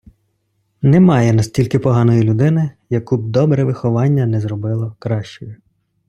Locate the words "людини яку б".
2.23-3.29